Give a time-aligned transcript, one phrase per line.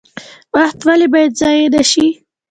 [0.55, 2.07] وخت ولې باید ضایع نشي؟